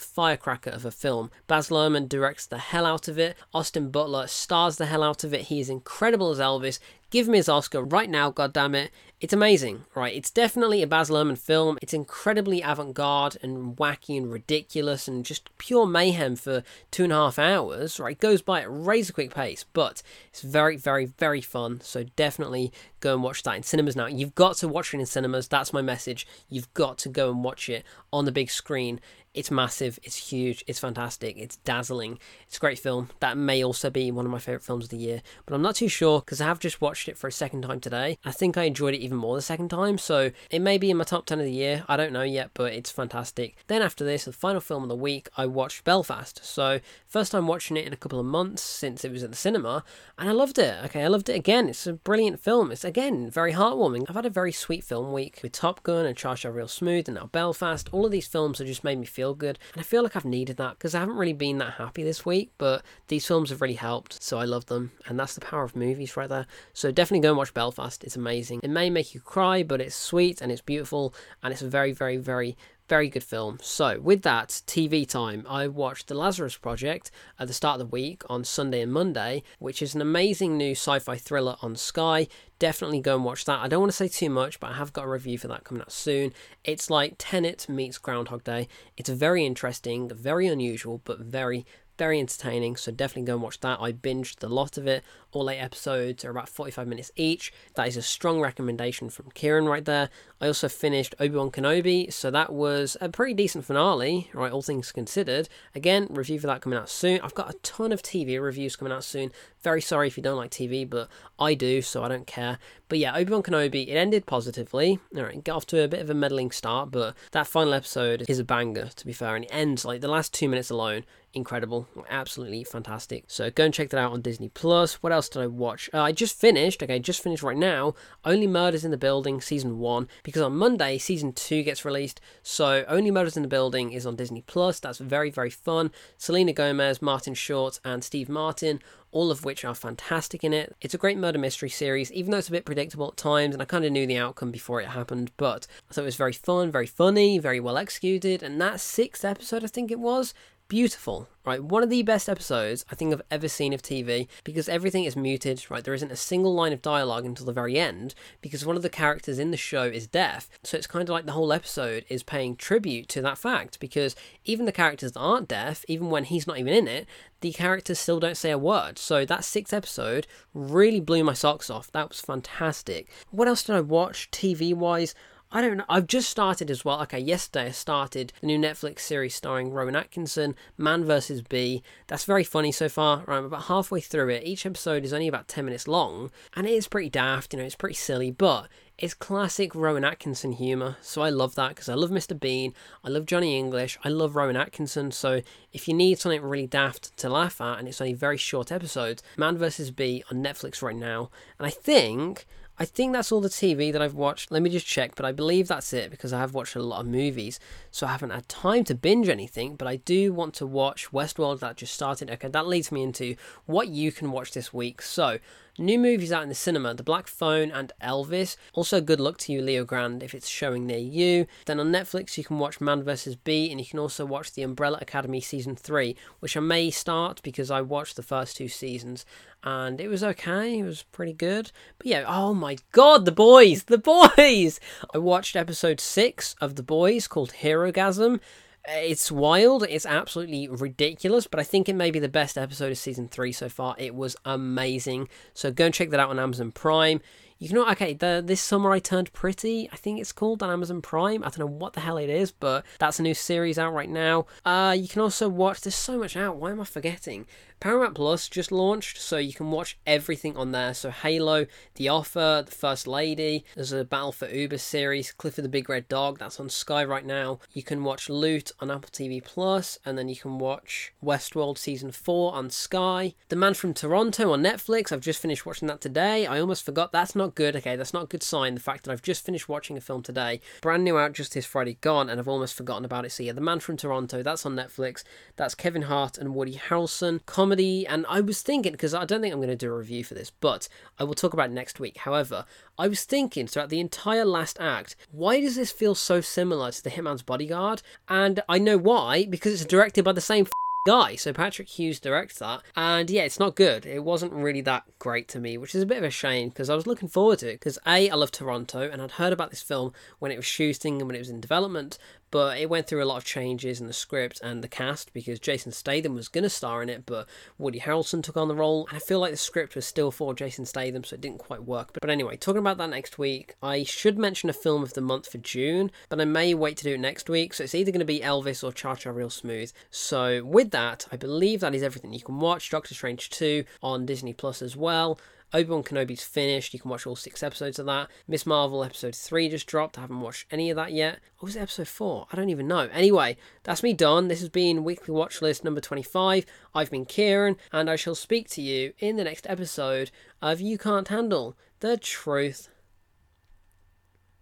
firecracker 0.00 0.70
of 0.70 0.84
a 0.84 0.90
film. 0.90 1.30
Baz 1.46 1.68
Luhrmann 1.68 2.08
directs 2.08 2.46
the 2.46 2.58
hell 2.58 2.86
out 2.86 3.08
of 3.08 3.18
it. 3.18 3.36
Austin 3.52 3.90
Butler 3.90 4.26
stars 4.26 4.76
the 4.76 4.86
hell 4.86 5.02
out 5.02 5.24
of 5.24 5.32
it. 5.32 5.42
He 5.42 5.60
is 5.60 5.70
incredible 5.70 6.30
as 6.30 6.38
Elvis. 6.38 6.78
Give 7.14 7.28
him 7.28 7.34
his 7.34 7.48
Oscar 7.48 7.84
right 7.84 8.10
now, 8.10 8.32
goddammit. 8.32 8.88
It's 9.24 9.32
amazing, 9.32 9.86
right? 9.94 10.14
It's 10.14 10.30
definitely 10.30 10.82
a 10.82 10.86
Baz 10.86 11.08
Luhrmann 11.08 11.38
film. 11.38 11.78
It's 11.80 11.94
incredibly 11.94 12.60
avant-garde 12.60 13.38
and 13.40 13.74
wacky 13.74 14.18
and 14.18 14.30
ridiculous 14.30 15.08
and 15.08 15.24
just 15.24 15.48
pure 15.56 15.86
mayhem 15.86 16.36
for 16.36 16.62
two 16.90 17.04
and 17.04 17.12
a 17.14 17.16
half 17.16 17.38
hours, 17.38 17.98
right? 17.98 18.12
It 18.12 18.20
goes 18.20 18.42
by 18.42 18.60
at 18.60 18.66
razor 18.70 19.14
quick 19.14 19.34
pace, 19.34 19.64
but 19.72 20.02
it's 20.28 20.42
very, 20.42 20.76
very, 20.76 21.06
very 21.06 21.40
fun. 21.40 21.80
So 21.80 22.04
definitely 22.16 22.70
go 23.00 23.14
and 23.14 23.22
watch 23.22 23.42
that 23.44 23.56
in 23.56 23.62
cinemas 23.62 23.96
now. 23.96 24.08
You've 24.08 24.34
got 24.34 24.56
to 24.56 24.68
watch 24.68 24.92
it 24.92 25.00
in 25.00 25.06
cinemas. 25.06 25.48
That's 25.48 25.72
my 25.72 25.80
message. 25.80 26.26
You've 26.50 26.72
got 26.74 26.98
to 26.98 27.08
go 27.08 27.30
and 27.30 27.42
watch 27.42 27.70
it 27.70 27.82
on 28.12 28.26
the 28.26 28.32
big 28.32 28.50
screen. 28.50 29.00
It's 29.34 29.50
massive, 29.50 29.98
it's 30.04 30.30
huge, 30.30 30.62
it's 30.68 30.78
fantastic, 30.78 31.36
it's 31.36 31.56
dazzling, 31.56 32.20
it's 32.46 32.56
a 32.56 32.60
great 32.60 32.78
film. 32.78 33.10
That 33.18 33.36
may 33.36 33.64
also 33.64 33.90
be 33.90 34.12
one 34.12 34.24
of 34.24 34.30
my 34.30 34.38
favourite 34.38 34.62
films 34.62 34.84
of 34.84 34.90
the 34.90 34.96
year, 34.96 35.22
but 35.44 35.54
I'm 35.54 35.62
not 35.62 35.74
too 35.74 35.88
sure 35.88 36.20
because 36.20 36.40
I 36.40 36.44
have 36.44 36.60
just 36.60 36.80
watched 36.80 37.08
it 37.08 37.18
for 37.18 37.26
a 37.26 37.32
second 37.32 37.62
time 37.62 37.80
today. 37.80 38.16
I 38.24 38.30
think 38.30 38.56
I 38.56 38.62
enjoyed 38.62 38.94
it 38.94 39.00
even 39.00 39.13
even 39.14 39.20
more 39.20 39.36
the 39.36 39.42
second 39.42 39.68
time. 39.68 39.96
So 39.98 40.30
it 40.50 40.60
may 40.60 40.78
be 40.78 40.90
in 40.90 40.96
my 40.96 41.04
top 41.04 41.26
10 41.26 41.38
of 41.38 41.44
the 41.44 41.52
year. 41.52 41.84
I 41.88 41.96
don't 41.96 42.12
know 42.12 42.22
yet, 42.22 42.50
but 42.54 42.72
it's 42.72 42.90
fantastic. 42.90 43.56
Then 43.68 43.82
after 43.82 44.04
this, 44.04 44.24
the 44.24 44.32
final 44.32 44.60
film 44.60 44.82
of 44.82 44.88
the 44.88 44.96
week, 44.96 45.28
I 45.36 45.46
watched 45.46 45.84
Belfast. 45.84 46.44
So 46.44 46.80
first 47.06 47.32
time 47.32 47.46
watching 47.46 47.76
it 47.76 47.86
in 47.86 47.92
a 47.92 47.96
couple 47.96 48.18
of 48.18 48.26
months 48.26 48.62
since 48.62 49.04
it 49.04 49.12
was 49.12 49.22
at 49.22 49.30
the 49.30 49.36
cinema, 49.36 49.84
and 50.18 50.28
I 50.28 50.32
loved 50.32 50.58
it. 50.58 50.74
Okay, 50.86 51.04
I 51.04 51.08
loved 51.08 51.28
it 51.28 51.36
again. 51.36 51.68
It's 51.68 51.86
a 51.86 51.92
brilliant 51.92 52.40
film. 52.40 52.72
It's 52.72 52.84
again 52.84 53.30
very 53.30 53.52
heartwarming. 53.52 54.06
I've 54.08 54.16
had 54.16 54.26
a 54.26 54.30
very 54.30 54.52
sweet 54.52 54.84
film 54.84 55.12
week 55.12 55.40
with 55.42 55.52
Top 55.52 55.82
Gun 55.82 56.06
and 56.06 56.16
Cha 56.16 56.34
Cha 56.34 56.48
Real 56.48 56.68
Smooth 56.68 57.08
and 57.08 57.16
now 57.16 57.26
Belfast. 57.26 57.88
All 57.92 58.04
of 58.04 58.12
these 58.12 58.26
films 58.26 58.58
have 58.58 58.66
just 58.66 58.84
made 58.84 58.98
me 58.98 59.06
feel 59.06 59.34
good, 59.34 59.58
and 59.72 59.80
I 59.80 59.84
feel 59.84 60.02
like 60.02 60.16
I've 60.16 60.24
needed 60.24 60.56
that 60.56 60.78
because 60.78 60.94
I 60.94 61.00
haven't 61.00 61.16
really 61.16 61.32
been 61.32 61.58
that 61.58 61.74
happy 61.74 62.02
this 62.02 62.26
week, 62.26 62.50
but 62.58 62.82
these 63.08 63.26
films 63.26 63.50
have 63.50 63.60
really 63.60 63.74
helped, 63.74 64.22
so 64.22 64.38
I 64.38 64.44
love 64.44 64.66
them, 64.66 64.92
and 65.06 65.18
that's 65.18 65.34
the 65.34 65.40
power 65.40 65.62
of 65.62 65.76
movies 65.76 66.16
right 66.16 66.28
there. 66.28 66.46
So 66.72 66.90
definitely 66.90 67.20
go 67.20 67.30
and 67.30 67.38
watch 67.38 67.54
Belfast. 67.54 68.02
It's 68.02 68.16
amazing. 68.16 68.60
It 68.62 68.70
may 68.70 68.90
make 68.94 69.14
you 69.14 69.20
cry, 69.20 69.62
but 69.62 69.80
it's 69.80 69.94
sweet 69.94 70.40
and 70.40 70.50
it's 70.50 70.60
beautiful, 70.60 71.14
and 71.42 71.52
it's 71.52 71.62
a 71.62 71.68
very, 71.68 71.92
very, 71.92 72.16
very 72.16 72.56
very 72.88 73.08
good 73.08 73.24
film. 73.24 73.58
So, 73.62 73.98
with 74.00 74.22
that, 74.22 74.48
TV 74.66 75.08
time, 75.08 75.46
I 75.48 75.68
watched 75.68 76.08
The 76.08 76.14
Lazarus 76.14 76.56
Project 76.56 77.10
at 77.38 77.48
the 77.48 77.54
start 77.54 77.80
of 77.80 77.86
the 77.86 77.92
week 77.92 78.22
on 78.28 78.44
Sunday 78.44 78.82
and 78.82 78.92
Monday, 78.92 79.42
which 79.58 79.80
is 79.80 79.94
an 79.94 80.02
amazing 80.02 80.56
new 80.56 80.72
sci 80.72 80.98
fi 80.98 81.16
thriller 81.16 81.56
on 81.62 81.76
Sky. 81.76 82.28
Definitely 82.58 83.00
go 83.00 83.16
and 83.16 83.24
watch 83.24 83.46
that. 83.46 83.60
I 83.60 83.68
don't 83.68 83.80
want 83.80 83.92
to 83.92 83.96
say 83.96 84.08
too 84.08 84.30
much, 84.30 84.60
but 84.60 84.70
I 84.70 84.74
have 84.74 84.92
got 84.92 85.06
a 85.06 85.08
review 85.08 85.38
for 85.38 85.48
that 85.48 85.64
coming 85.64 85.80
out 85.80 85.92
soon. 85.92 86.32
It's 86.62 86.90
like 86.90 87.14
Tenet 87.18 87.68
meets 87.68 87.98
Groundhog 87.98 88.44
Day. 88.44 88.68
It's 88.96 89.08
very 89.08 89.46
interesting, 89.46 90.08
very 90.08 90.46
unusual, 90.46 91.00
but 91.04 91.20
very, 91.20 91.64
very 91.96 92.18
entertaining, 92.18 92.76
so 92.76 92.90
definitely 92.90 93.26
go 93.26 93.34
and 93.34 93.42
watch 93.42 93.60
that. 93.60 93.80
I 93.80 93.92
binged 93.92 94.36
the 94.36 94.48
lot 94.48 94.76
of 94.76 94.86
it. 94.86 95.04
All 95.32 95.48
eight 95.48 95.58
episodes 95.58 96.24
are 96.24 96.30
about 96.30 96.48
45 96.48 96.86
minutes 96.86 97.10
each. 97.16 97.52
That 97.74 97.88
is 97.88 97.96
a 97.96 98.02
strong 98.02 98.40
recommendation 98.40 99.10
from 99.10 99.30
Kieran 99.32 99.66
right 99.66 99.84
there. 99.84 100.10
I 100.44 100.48
also 100.48 100.68
finished 100.68 101.14
Obi 101.18 101.36
Wan 101.36 101.50
Kenobi, 101.50 102.12
so 102.12 102.30
that 102.30 102.52
was 102.52 102.98
a 103.00 103.08
pretty 103.08 103.32
decent 103.32 103.64
finale, 103.64 104.28
right? 104.34 104.52
All 104.52 104.60
things 104.60 104.92
considered. 104.92 105.48
Again, 105.74 106.06
review 106.10 106.38
for 106.38 106.46
that 106.48 106.60
coming 106.60 106.78
out 106.78 106.90
soon. 106.90 107.18
I've 107.22 107.32
got 107.32 107.48
a 107.48 107.58
ton 107.60 107.92
of 107.92 108.02
TV 108.02 108.38
reviews 108.38 108.76
coming 108.76 108.92
out 108.92 109.04
soon. 109.04 109.32
Very 109.62 109.80
sorry 109.80 110.08
if 110.08 110.18
you 110.18 110.22
don't 110.22 110.36
like 110.36 110.50
TV, 110.50 110.86
but 110.86 111.08
I 111.38 111.54
do, 111.54 111.80
so 111.80 112.04
I 112.04 112.08
don't 112.08 112.26
care. 112.26 112.58
But 112.90 112.98
yeah, 112.98 113.16
Obi 113.16 113.32
Wan 113.32 113.42
Kenobi, 113.42 113.88
it 113.88 113.96
ended 113.96 114.26
positively. 114.26 114.98
All 115.16 115.22
right, 115.22 115.42
get 115.42 115.52
off 115.52 115.64
to 115.68 115.82
a 115.82 115.88
bit 115.88 116.00
of 116.00 116.10
a 116.10 116.14
meddling 116.14 116.50
start, 116.50 116.90
but 116.90 117.16
that 117.30 117.46
final 117.46 117.72
episode 117.72 118.26
is 118.28 118.38
a 118.38 118.44
banger, 118.44 118.90
to 118.96 119.06
be 119.06 119.14
fair, 119.14 119.36
and 119.36 119.46
it 119.46 119.50
ends 119.50 119.86
like 119.86 120.02
the 120.02 120.08
last 120.08 120.34
two 120.34 120.50
minutes 120.50 120.68
alone 120.68 121.04
incredible, 121.34 121.88
absolutely 122.08 122.64
fantastic. 122.64 123.24
So 123.26 123.50
go 123.50 123.64
and 123.64 123.74
check 123.74 123.90
that 123.90 123.98
out 123.98 124.12
on 124.12 124.20
Disney 124.20 124.48
Plus. 124.48 124.94
What 125.02 125.12
else 125.12 125.28
did 125.28 125.42
I 125.42 125.46
watch? 125.46 125.90
Uh, 125.92 126.02
I 126.02 126.12
just 126.12 126.38
finished. 126.38 126.82
Okay, 126.82 126.98
just 126.98 127.22
finished 127.22 127.42
right 127.42 127.56
now. 127.56 127.94
Only 128.24 128.46
Murders 128.46 128.84
in 128.84 128.90
the 128.90 128.96
Building 128.96 129.40
season 129.40 129.78
one 129.78 130.08
because 130.22 130.33
on 130.42 130.56
Monday 130.56 130.98
season 130.98 131.32
two 131.32 131.62
gets 131.62 131.84
released. 131.84 132.20
So 132.42 132.84
Only 132.88 133.10
Murders 133.10 133.36
in 133.36 133.42
the 133.42 133.48
Building 133.48 133.92
is 133.92 134.06
on 134.06 134.16
Disney 134.16 134.42
Plus. 134.42 134.80
That's 134.80 134.98
very 134.98 135.30
very 135.30 135.50
fun. 135.50 135.90
Selena 136.18 136.52
Gomez, 136.52 137.00
Martin 137.00 137.34
Short, 137.34 137.80
and 137.84 138.02
Steve 138.02 138.28
Martin 138.28 138.80
all 139.14 139.30
of 139.30 139.44
which 139.44 139.64
are 139.64 139.76
fantastic 139.76 140.42
in 140.42 140.52
it. 140.52 140.74
It's 140.80 140.92
a 140.92 140.98
great 140.98 141.16
murder 141.16 141.38
mystery 141.38 141.70
series, 141.70 142.10
even 142.10 142.32
though 142.32 142.38
it's 142.38 142.48
a 142.48 142.52
bit 142.52 142.64
predictable 142.64 143.06
at 143.08 143.16
times, 143.16 143.54
and 143.54 143.62
I 143.62 143.64
kind 143.64 143.84
of 143.84 143.92
knew 143.92 144.08
the 144.08 144.18
outcome 144.18 144.50
before 144.50 144.80
it 144.80 144.88
happened, 144.88 145.30
but 145.36 145.68
I 145.88 145.94
thought 145.94 146.02
it 146.02 146.06
was 146.06 146.16
very 146.16 146.32
fun, 146.32 146.72
very 146.72 146.88
funny, 146.88 147.38
very 147.38 147.60
well 147.60 147.78
executed, 147.78 148.42
and 148.42 148.60
that 148.60 148.80
sixth 148.80 149.24
episode, 149.24 149.62
I 149.62 149.68
think 149.68 149.92
it 149.92 150.00
was, 150.00 150.34
beautiful, 150.74 151.28
right? 151.46 151.62
One 151.62 151.84
of 151.84 151.88
the 151.88 152.02
best 152.02 152.28
episodes 152.28 152.84
I 152.90 152.96
think 152.96 153.12
I've 153.12 153.22
ever 153.30 153.46
seen 153.46 153.72
of 153.72 153.80
TV 153.80 154.26
because 154.42 154.68
everything 154.68 155.04
is 155.04 155.14
muted, 155.14 155.64
right? 155.70 155.84
There 155.84 155.94
isn't 155.94 156.10
a 156.10 156.16
single 156.16 156.52
line 156.52 156.72
of 156.72 156.82
dialogue 156.82 157.24
until 157.24 157.46
the 157.46 157.52
very 157.52 157.78
end 157.78 158.12
because 158.40 158.66
one 158.66 158.74
of 158.74 158.82
the 158.82 158.88
characters 158.88 159.38
in 159.38 159.52
the 159.52 159.56
show 159.56 159.84
is 159.84 160.08
deaf. 160.08 160.48
So 160.64 160.76
it's 160.76 160.88
kind 160.88 161.08
of 161.08 161.12
like 161.12 161.26
the 161.26 161.30
whole 161.30 161.52
episode 161.52 162.04
is 162.08 162.24
paying 162.24 162.56
tribute 162.56 163.08
to 163.10 163.22
that 163.22 163.38
fact 163.38 163.78
because 163.78 164.16
even 164.44 164.66
the 164.66 164.72
characters 164.72 165.12
that 165.12 165.20
aren't 165.20 165.46
deaf, 165.46 165.84
even 165.86 166.10
when 166.10 166.24
he's 166.24 166.48
not 166.48 166.58
even 166.58 166.74
in 166.74 166.88
it, 166.88 167.06
the 167.40 167.52
characters 167.52 168.00
still 168.00 168.18
don't 168.18 168.36
say 168.36 168.50
a 168.50 168.58
word. 168.58 168.98
So 168.98 169.24
that 169.24 169.44
sixth 169.44 169.72
episode 169.72 170.26
really 170.54 170.98
blew 170.98 171.22
my 171.22 171.34
socks 171.34 171.70
off. 171.70 171.92
That 171.92 172.08
was 172.08 172.20
fantastic. 172.20 173.08
What 173.30 173.46
else 173.46 173.62
did 173.62 173.76
I 173.76 173.80
watch 173.80 174.28
TV 174.32 174.74
wise? 174.74 175.14
I 175.56 175.60
don't 175.60 175.76
know. 175.76 175.84
I've 175.88 176.08
just 176.08 176.28
started 176.28 176.68
as 176.68 176.84
well. 176.84 177.00
Okay, 177.02 177.20
yesterday 177.20 177.66
I 177.66 177.70
started 177.70 178.32
the 178.40 178.48
new 178.48 178.58
Netflix 178.58 179.00
series 179.00 179.36
starring 179.36 179.70
Rowan 179.70 179.94
Atkinson, 179.94 180.56
Man 180.76 181.04
vs. 181.04 181.42
Bee. 181.42 181.80
That's 182.08 182.24
very 182.24 182.42
funny 182.42 182.72
so 182.72 182.88
far. 182.88 183.22
Right, 183.24 183.38
I'm 183.38 183.44
about 183.44 183.62
halfway 183.66 184.00
through 184.00 184.30
it. 184.30 184.42
Each 184.42 184.66
episode 184.66 185.04
is 185.04 185.12
only 185.12 185.28
about 185.28 185.46
10 185.46 185.64
minutes 185.64 185.86
long, 185.86 186.32
and 186.56 186.66
it 186.66 186.72
is 186.72 186.88
pretty 186.88 187.08
daft, 187.08 187.52
you 187.52 187.60
know, 187.60 187.64
it's 187.64 187.76
pretty 187.76 187.94
silly, 187.94 188.32
but 188.32 188.66
it's 188.98 189.14
classic 189.14 189.76
Rowan 189.76 190.04
Atkinson 190.04 190.50
humour. 190.50 190.96
So 191.00 191.22
I 191.22 191.30
love 191.30 191.54
that 191.54 191.68
because 191.68 191.88
I 191.88 191.94
love 191.94 192.10
Mr. 192.10 192.38
Bean, 192.38 192.74
I 193.04 193.08
love 193.08 193.24
Johnny 193.24 193.56
English, 193.56 193.96
I 194.02 194.08
love 194.08 194.34
Rowan 194.34 194.56
Atkinson. 194.56 195.12
So 195.12 195.40
if 195.72 195.86
you 195.86 195.94
need 195.94 196.18
something 196.18 196.42
really 196.42 196.66
daft 196.66 197.16
to 197.18 197.28
laugh 197.28 197.60
at, 197.60 197.78
and 197.78 197.86
it's 197.86 198.00
only 198.00 198.14
very 198.14 198.38
short 198.38 198.72
episodes, 198.72 199.22
Man 199.36 199.56
vs. 199.56 199.92
Bee 199.92 200.24
on 200.32 200.42
Netflix 200.42 200.82
right 200.82 200.96
now. 200.96 201.30
And 201.60 201.66
I 201.68 201.70
think 201.70 202.44
I 202.76 202.84
think 202.84 203.12
that's 203.12 203.30
all 203.30 203.40
the 203.40 203.48
TV 203.48 203.92
that 203.92 204.02
I've 204.02 204.14
watched. 204.14 204.50
Let 204.50 204.62
me 204.62 204.68
just 204.68 204.86
check, 204.86 205.14
but 205.14 205.24
I 205.24 205.30
believe 205.30 205.68
that's 205.68 205.92
it 205.92 206.10
because 206.10 206.32
I 206.32 206.40
have 206.40 206.54
watched 206.54 206.74
a 206.74 206.82
lot 206.82 207.00
of 207.00 207.06
movies, 207.06 207.60
so 207.92 208.06
I 208.06 208.10
haven't 208.10 208.30
had 208.30 208.48
time 208.48 208.82
to 208.84 208.94
binge 208.96 209.28
anything. 209.28 209.76
But 209.76 209.86
I 209.86 209.96
do 209.96 210.32
want 210.32 210.54
to 210.54 210.66
watch 210.66 211.12
Westworld 211.12 211.60
that 211.60 211.76
just 211.76 211.94
started. 211.94 212.30
Okay, 212.30 212.48
that 212.48 212.66
leads 212.66 212.90
me 212.90 213.02
into 213.04 213.36
what 213.66 213.88
you 213.88 214.10
can 214.10 214.32
watch 214.32 214.52
this 214.52 214.72
week. 214.72 215.02
So 215.02 215.38
New 215.76 215.98
movies 215.98 216.30
out 216.30 216.44
in 216.44 216.48
the 216.48 216.54
cinema 216.54 216.94
The 216.94 217.02
Black 217.02 217.26
Phone 217.26 217.72
and 217.72 217.92
Elvis. 218.00 218.56
Also, 218.74 219.00
good 219.00 219.18
luck 219.18 219.38
to 219.38 219.52
you, 219.52 219.60
Leo 219.60 219.84
Grande, 219.84 220.22
if 220.22 220.32
it's 220.32 220.46
showing 220.46 220.86
near 220.86 220.98
you. 220.98 221.48
Then 221.66 221.80
on 221.80 221.90
Netflix, 221.90 222.38
you 222.38 222.44
can 222.44 222.60
watch 222.60 222.80
Man 222.80 223.02
vs. 223.02 223.34
Bee, 223.34 223.72
and 223.72 223.80
you 223.80 223.86
can 223.86 223.98
also 223.98 224.24
watch 224.24 224.52
The 224.52 224.62
Umbrella 224.62 224.98
Academy 225.02 225.40
Season 225.40 225.74
3, 225.74 226.14
which 226.38 226.56
I 226.56 226.60
may 226.60 226.92
start 226.92 227.40
because 227.42 227.72
I 227.72 227.80
watched 227.80 228.14
the 228.14 228.22
first 228.22 228.56
two 228.56 228.68
seasons 228.68 229.26
and 229.64 230.00
it 230.00 230.08
was 230.08 230.22
okay. 230.22 230.78
It 230.78 230.84
was 230.84 231.02
pretty 231.04 231.32
good. 231.32 231.72
But 231.98 232.06
yeah, 232.06 232.24
oh 232.28 232.54
my 232.54 232.76
god, 232.92 233.24
The 233.24 233.32
Boys! 233.32 233.84
The 233.84 233.98
Boys! 233.98 234.78
I 235.14 235.18
watched 235.18 235.56
episode 235.56 235.98
6 235.98 236.54
of 236.60 236.76
The 236.76 236.82
Boys 236.84 237.26
called 237.26 237.54
Herogasm 237.62 238.40
it's 238.86 239.32
wild. 239.32 239.84
It's 239.88 240.06
absolutely 240.06 240.68
ridiculous, 240.68 241.46
but 241.46 241.60
I 241.60 241.62
think 241.62 241.88
it 241.88 241.94
may 241.94 242.10
be 242.10 242.18
the 242.18 242.28
best 242.28 242.58
episode 242.58 242.92
of 242.92 242.98
season 242.98 243.28
three 243.28 243.52
so 243.52 243.68
far. 243.68 243.94
It 243.98 244.14
was 244.14 244.36
amazing. 244.44 245.28
So 245.54 245.72
go 245.72 245.86
and 245.86 245.94
check 245.94 246.10
that 246.10 246.20
out 246.20 246.30
on 246.30 246.38
Amazon 246.38 246.72
Prime. 246.72 247.20
You 247.64 247.70
can 247.70 247.78
okay. 247.78 248.12
The 248.12 248.42
this 248.44 248.60
summer 248.60 248.92
I 248.92 248.98
turned 248.98 249.32
pretty. 249.32 249.88
I 249.90 249.96
think 249.96 250.20
it's 250.20 250.32
called 250.32 250.62
on 250.62 250.68
Amazon 250.68 251.00
Prime. 251.00 251.42
I 251.42 251.46
don't 251.46 251.60
know 251.60 251.66
what 251.66 251.94
the 251.94 252.00
hell 252.00 252.18
it 252.18 252.28
is, 252.28 252.52
but 252.52 252.84
that's 252.98 253.18
a 253.18 253.22
new 253.22 253.32
series 253.32 253.78
out 253.78 253.94
right 253.94 254.10
now. 254.10 254.44
Uh, 254.66 254.94
you 254.94 255.08
can 255.08 255.22
also 255.22 255.48
watch. 255.48 255.80
There's 255.80 255.94
so 255.94 256.18
much 256.18 256.36
out. 256.36 256.56
Why 256.56 256.72
am 256.72 256.80
I 256.82 256.84
forgetting? 256.84 257.46
Paramount 257.80 258.14
Plus 258.14 258.48
just 258.48 258.72
launched, 258.72 259.18
so 259.18 259.36
you 259.36 259.52
can 259.52 259.70
watch 259.70 259.98
everything 260.06 260.56
on 260.56 260.72
there. 260.72 260.94
So 260.94 261.10
Halo, 261.10 261.66
The 261.96 262.08
Offer, 262.08 262.62
The 262.64 262.72
First 262.72 263.06
Lady. 263.06 263.64
There's 263.74 263.92
a 263.92 264.04
Battle 264.04 264.32
for 264.32 264.48
Uber 264.48 264.78
series, 264.78 265.32
Clifford 265.32 265.66
the 265.66 265.68
Big 265.68 265.90
Red 265.90 266.08
Dog. 266.08 266.38
That's 266.38 266.58
on 266.58 266.70
Sky 266.70 267.04
right 267.04 267.26
now. 267.26 267.58
You 267.74 267.82
can 267.82 268.02
watch 268.02 268.30
Loot 268.30 268.72
on 268.80 268.90
Apple 268.90 269.10
TV 269.10 269.44
Plus, 269.44 269.98
and 270.04 270.16
then 270.16 270.30
you 270.30 270.36
can 270.36 270.58
watch 270.58 271.12
Westworld 271.22 271.76
season 271.76 272.10
four 272.10 272.54
on 272.54 272.70
Sky. 272.70 273.34
The 273.50 273.56
Man 273.56 273.74
from 273.74 273.92
Toronto 273.92 274.52
on 274.52 274.62
Netflix. 274.62 275.12
I've 275.12 275.20
just 275.20 275.42
finished 275.42 275.66
watching 275.66 275.88
that 275.88 276.00
today. 276.00 276.46
I 276.46 276.60
almost 276.60 276.86
forgot. 276.86 277.12
That's 277.12 277.34
not 277.34 277.53
good. 277.54 277.76
Okay, 277.76 277.96
that's 277.96 278.12
not 278.12 278.24
a 278.24 278.26
good 278.28 278.42
sign. 278.42 278.74
The 278.74 278.80
fact 278.80 279.04
that 279.04 279.12
I've 279.12 279.22
just 279.22 279.44
finished 279.44 279.68
watching 279.68 279.96
a 279.96 280.00
film 280.00 280.22
today, 280.22 280.60
brand 280.80 281.04
new 281.04 281.18
out 281.18 281.32
just 281.32 281.54
this 281.54 281.66
Friday 281.66 281.98
gone, 282.00 282.28
and 282.28 282.40
I've 282.40 282.48
almost 282.48 282.74
forgotten 282.74 283.04
about 283.04 283.24
it. 283.24 283.32
So 283.32 283.42
yeah, 283.42 283.52
The 283.52 283.60
Man 283.60 283.80
from 283.80 283.96
Toronto. 283.96 284.42
That's 284.42 284.66
on 284.66 284.74
Netflix. 284.74 285.22
That's 285.56 285.74
Kevin 285.74 286.02
Hart 286.02 286.38
and 286.38 286.54
Woody 286.54 286.74
Harrelson. 286.74 287.44
Comedy 287.46 288.06
and 288.06 288.26
I 288.28 288.40
was 288.40 288.62
thinking 288.62 288.92
because 288.92 289.14
I 289.14 289.24
don't 289.24 289.40
think 289.40 289.52
I'm 289.52 289.60
going 289.60 289.68
to 289.68 289.76
do 289.76 289.92
a 289.92 289.96
review 289.96 290.24
for 290.24 290.34
this, 290.34 290.50
but 290.50 290.88
I 291.18 291.24
will 291.24 291.34
talk 291.34 291.52
about 291.52 291.70
next 291.70 292.00
week. 292.00 292.18
However, 292.18 292.64
I 292.98 293.08
was 293.08 293.24
thinking 293.24 293.66
throughout 293.66 293.88
the 293.88 294.00
entire 294.00 294.44
last 294.44 294.78
act, 294.80 295.16
why 295.30 295.60
does 295.60 295.76
this 295.76 295.92
feel 295.92 296.14
so 296.14 296.40
similar 296.40 296.90
to 296.92 297.02
The 297.02 297.10
Hitman's 297.10 297.42
Bodyguard? 297.42 298.02
And 298.28 298.62
I 298.68 298.78
know 298.78 298.98
why 298.98 299.46
because 299.46 299.72
it's 299.72 299.84
directed 299.84 300.24
by 300.24 300.32
the 300.32 300.40
same 300.40 300.66
guy. 301.04 301.36
So 301.36 301.52
Patrick 301.52 301.88
Hughes 301.88 302.18
directs 302.18 302.58
that, 302.58 302.82
and 302.96 303.30
yeah, 303.30 303.42
it's 303.42 303.60
not 303.60 303.76
good. 303.76 304.06
It 304.06 304.24
wasn't 304.24 304.52
really 304.52 304.80
that 304.82 305.04
great 305.18 305.48
to 305.48 305.60
me, 305.60 305.76
which 305.78 305.94
is 305.94 306.02
a 306.02 306.06
bit 306.06 306.18
of 306.18 306.24
a 306.24 306.30
shame 306.30 306.70
because 306.70 306.90
I 306.90 306.94
was 306.94 307.06
looking 307.06 307.28
forward 307.28 307.60
to 307.60 307.68
it. 307.68 307.74
Because 307.74 307.98
a, 308.06 308.30
I 308.30 308.34
love 308.34 308.50
Toronto, 308.50 309.08
and 309.10 309.20
I'd 309.20 309.32
heard 309.32 309.52
about 309.52 309.70
this 309.70 309.82
film 309.82 310.12
when 310.38 310.50
it 310.50 310.56
was 310.56 310.66
shooting 310.66 311.20
and 311.20 311.28
when 311.28 311.36
it 311.36 311.40
was 311.40 311.50
in 311.50 311.60
development, 311.60 312.18
but 312.54 312.78
it 312.78 312.88
went 312.88 313.08
through 313.08 313.20
a 313.20 313.26
lot 313.26 313.38
of 313.38 313.44
changes 313.44 314.00
in 314.00 314.06
the 314.06 314.12
script 314.12 314.60
and 314.62 314.80
the 314.80 314.86
cast 314.86 315.32
because 315.32 315.58
Jason 315.58 315.90
Statham 315.90 316.36
was 316.36 316.46
going 316.46 316.62
to 316.62 316.70
star 316.70 317.02
in 317.02 317.08
it, 317.08 317.26
but 317.26 317.48
Woody 317.78 317.98
Harrelson 317.98 318.44
took 318.44 318.56
on 318.56 318.68
the 318.68 318.76
role, 318.76 319.08
and 319.08 319.16
I 319.16 319.18
feel 319.18 319.40
like 319.40 319.50
the 319.50 319.56
script 319.56 319.96
was 319.96 320.06
still 320.06 320.30
for 320.30 320.54
Jason 320.54 320.86
Statham, 320.86 321.24
so 321.24 321.34
it 321.34 321.40
didn't 321.40 321.58
quite 321.58 321.82
work. 321.82 322.12
But, 322.12 322.20
but 322.20 322.30
anyway, 322.30 322.56
talking 322.56 322.78
about 322.78 322.96
that 322.98 323.10
next 323.10 323.38
week, 323.38 323.74
I 323.82 324.04
should 324.04 324.38
mention 324.38 324.70
a 324.70 324.72
film 324.72 325.02
of 325.02 325.14
the 325.14 325.20
month 325.20 325.50
for 325.50 325.58
June, 325.58 326.12
but 326.28 326.40
I 326.40 326.44
may 326.44 326.74
wait 326.74 326.96
to 326.98 327.02
do 327.02 327.14
it 327.14 327.18
next 327.18 327.48
week, 327.48 327.74
so 327.74 327.82
it's 327.82 327.94
either 327.96 328.12
going 328.12 328.20
to 328.20 328.24
be 328.24 328.38
Elvis 328.38 328.84
or 328.84 328.92
Cha 328.92 329.16
Cha 329.16 329.30
Real 329.30 329.50
Smooth. 329.50 329.90
So 330.12 330.62
with 330.62 330.92
that, 330.92 331.26
I 331.32 331.36
believe 331.36 331.80
that 331.80 331.96
is 331.96 332.04
everything 332.04 332.32
you 332.32 332.40
can 332.40 332.60
watch. 332.60 332.88
Doctor 332.88 333.14
Strange 333.14 333.50
2 333.50 333.82
on 334.00 334.26
Disney 334.26 334.52
Plus 334.52 334.80
as 334.80 334.96
well. 334.96 335.40
Obi 335.72 335.90
Wan 335.90 336.02
Kenobi's 336.02 336.42
finished. 336.42 336.92
You 336.94 337.00
can 337.00 337.10
watch 337.10 337.26
all 337.26 337.36
six 337.36 337.62
episodes 337.62 337.98
of 337.98 338.06
that. 338.06 338.28
Miss 338.46 338.66
Marvel 338.66 339.02
episode 339.02 339.34
three 339.34 339.68
just 339.68 339.86
dropped. 339.86 340.18
I 340.18 340.22
haven't 340.22 340.40
watched 340.40 340.66
any 340.70 340.90
of 340.90 340.96
that 340.96 341.12
yet. 341.12 341.40
Or 341.60 341.66
was 341.66 341.76
it 341.76 341.82
episode 341.82 342.08
four? 342.08 342.46
I 342.52 342.56
don't 342.56 342.70
even 342.70 342.86
know. 342.86 343.08
Anyway, 343.12 343.56
that's 343.82 344.02
me 344.02 344.12
done. 344.12 344.48
This 344.48 344.60
has 344.60 344.68
been 344.68 345.04
Weekly 345.04 345.34
Watch 345.34 345.62
List 345.62 345.84
number 345.84 346.00
25. 346.00 346.64
I've 346.94 347.10
been 347.10 347.24
Kieran, 347.24 347.76
and 347.92 348.08
I 348.08 348.16
shall 348.16 348.34
speak 348.34 348.68
to 348.70 348.82
you 348.82 349.14
in 349.18 349.36
the 349.36 349.44
next 349.44 349.66
episode 349.68 350.30
of 350.62 350.80
You 350.80 350.98
Can't 350.98 351.28
Handle 351.28 351.76
the 352.00 352.16
Truth. 352.16 352.88